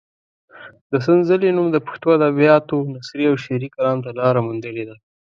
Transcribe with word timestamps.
د 0.91 0.93
سنځلې 1.05 1.49
نوم 1.57 1.67
د 1.71 1.77
پښتو 1.87 2.07
ادبیاتو 2.17 2.77
نثري 2.93 3.25
او 3.31 3.35
شعري 3.43 3.69
کلام 3.75 3.97
ته 4.05 4.09
لاره 4.19 4.39
موندلې 4.47 4.83
ده. 4.89 4.95